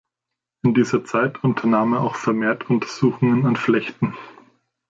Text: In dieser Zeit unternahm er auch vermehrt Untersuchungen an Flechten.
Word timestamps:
In 0.63 0.73
dieser 0.73 1.05
Zeit 1.05 1.43
unternahm 1.43 1.93
er 1.93 2.01
auch 2.01 2.15
vermehrt 2.15 2.71
Untersuchungen 2.71 3.45
an 3.45 3.55
Flechten. 3.55 4.15